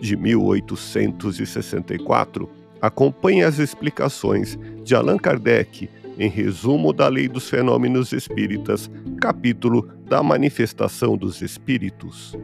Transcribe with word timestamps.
de 0.00 0.16
1864. 0.16 2.48
Acompanhe 2.80 3.42
as 3.42 3.58
explicações 3.58 4.56
de 4.82 4.94
Allan 4.94 5.16
Kardec 5.16 5.88
em 6.18 6.28
Resumo 6.28 6.92
da 6.92 7.08
Lei 7.08 7.28
dos 7.28 7.48
Fenômenos 7.48 8.12
Espíritas, 8.12 8.90
capítulo 9.20 9.88
da 10.06 10.22
Manifestação 10.22 11.16
dos 11.16 11.42
Espíritos. 11.42 12.36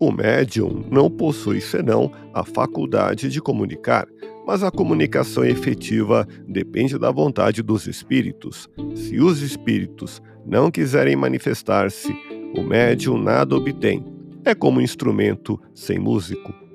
O 0.00 0.12
médium 0.12 0.84
não 0.90 1.10
possui 1.10 1.60
senão 1.60 2.12
a 2.32 2.44
faculdade 2.44 3.28
de 3.28 3.40
comunicar, 3.40 4.06
mas 4.46 4.62
a 4.62 4.70
comunicação 4.70 5.44
efetiva 5.44 6.26
depende 6.46 6.96
da 6.96 7.10
vontade 7.10 7.62
dos 7.62 7.86
espíritos. 7.88 8.68
Se 8.94 9.20
os 9.20 9.42
espíritos 9.42 10.22
não 10.46 10.70
quiserem 10.70 11.16
manifestar-se, 11.16 12.14
o 12.54 12.62
médium 12.62 13.18
nada 13.18 13.56
obtém. 13.56 14.04
É 14.44 14.54
como 14.54 14.78
um 14.78 14.82
instrumento 14.82 15.60
sem 15.74 15.98
músico. 15.98 16.67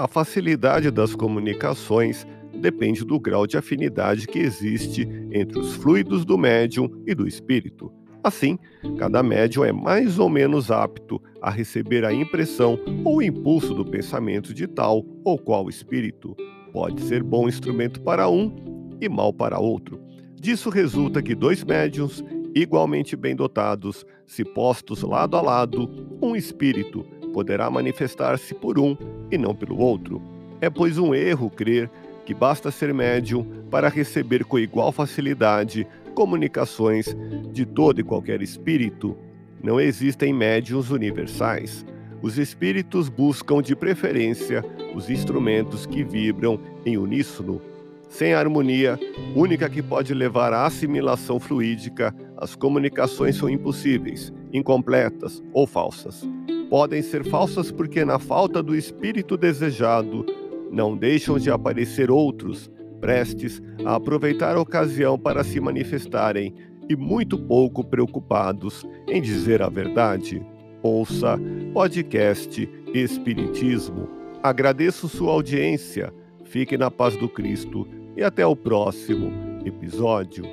A 0.00 0.08
facilidade 0.08 0.90
das 0.90 1.14
comunicações 1.14 2.26
depende 2.58 3.04
do 3.04 3.20
grau 3.20 3.46
de 3.46 3.58
afinidade 3.58 4.26
que 4.26 4.38
existe 4.38 5.06
entre 5.30 5.58
os 5.58 5.74
fluidos 5.74 6.24
do 6.24 6.38
médium 6.38 6.88
e 7.06 7.14
do 7.14 7.28
espírito. 7.28 7.92
Assim, 8.24 8.58
cada 8.96 9.22
médium 9.22 9.62
é 9.62 9.72
mais 9.72 10.18
ou 10.18 10.30
menos 10.30 10.70
apto 10.70 11.22
a 11.42 11.50
receber 11.50 12.06
a 12.06 12.14
impressão 12.14 12.78
ou 13.04 13.20
impulso 13.20 13.74
do 13.74 13.84
pensamento 13.84 14.54
de 14.54 14.66
tal 14.66 15.04
ou 15.22 15.38
qual 15.38 15.68
espírito. 15.68 16.34
Pode 16.72 17.02
ser 17.02 17.22
bom 17.22 17.46
instrumento 17.46 18.00
para 18.00 18.26
um 18.26 18.96
e 19.02 19.06
mal 19.06 19.34
para 19.34 19.58
outro. 19.58 20.00
Disso 20.34 20.70
resulta 20.70 21.22
que 21.22 21.34
dois 21.34 21.62
médiums, 21.62 22.24
igualmente 22.54 23.14
bem 23.14 23.36
dotados, 23.36 24.06
se 24.26 24.46
postos 24.46 25.02
lado 25.02 25.36
a 25.36 25.42
lado, 25.42 25.90
um 26.22 26.34
espírito 26.34 27.04
poderá 27.34 27.70
manifestar-se 27.70 28.54
por 28.54 28.78
um 28.78 28.96
e 29.30 29.38
não 29.38 29.54
pelo 29.54 29.78
outro. 29.78 30.20
É, 30.60 30.68
pois, 30.68 30.98
um 30.98 31.14
erro 31.14 31.50
crer 31.50 31.90
que 32.24 32.34
basta 32.34 32.70
ser 32.70 32.92
médium 32.92 33.44
para 33.70 33.88
receber 33.88 34.44
com 34.44 34.58
igual 34.58 34.92
facilidade 34.92 35.86
comunicações 36.14 37.16
de 37.52 37.64
todo 37.64 38.00
e 38.00 38.04
qualquer 38.04 38.42
espírito. 38.42 39.16
Não 39.62 39.80
existem 39.80 40.32
médiums 40.32 40.90
universais. 40.90 41.84
Os 42.20 42.36
espíritos 42.36 43.08
buscam 43.08 43.62
de 43.62 43.74
preferência 43.74 44.64
os 44.94 45.08
instrumentos 45.08 45.86
que 45.86 46.04
vibram 46.04 46.60
em 46.84 46.98
uníssono. 46.98 47.60
Sem 48.08 48.34
harmonia, 48.34 48.98
única 49.34 49.68
que 49.70 49.80
pode 49.80 50.12
levar 50.12 50.52
à 50.52 50.66
assimilação 50.66 51.38
fluídica, 51.38 52.14
as 52.36 52.54
comunicações 52.54 53.36
são 53.36 53.48
impossíveis, 53.48 54.32
incompletas 54.52 55.42
ou 55.52 55.66
falsas 55.66 56.26
podem 56.70 57.02
ser 57.02 57.24
falsas 57.24 57.72
porque, 57.72 58.04
na 58.04 58.20
falta 58.20 58.62
do 58.62 58.76
espírito 58.76 59.36
desejado, 59.36 60.24
não 60.70 60.96
deixam 60.96 61.36
de 61.36 61.50
aparecer 61.50 62.10
outros, 62.10 62.70
prestes 63.00 63.60
a 63.84 63.96
aproveitar 63.96 64.56
a 64.56 64.60
ocasião 64.60 65.18
para 65.18 65.42
se 65.42 65.58
manifestarem 65.58 66.54
e 66.88 66.94
muito 66.94 67.36
pouco 67.36 67.82
preocupados 67.84 68.86
em 69.08 69.20
dizer 69.20 69.60
a 69.60 69.68
verdade. 69.68 70.40
Ouça 70.82 71.38
podcast 71.74 72.68
Espiritismo. 72.94 74.08
Agradeço 74.42 75.08
sua 75.08 75.32
audiência. 75.32 76.12
Fique 76.44 76.78
na 76.78 76.90
paz 76.90 77.16
do 77.16 77.28
Cristo 77.28 77.86
e 78.16 78.22
até 78.22 78.46
o 78.46 78.56
próximo 78.56 79.30
episódio. 79.64 80.44